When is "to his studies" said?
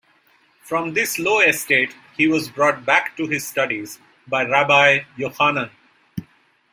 3.17-3.99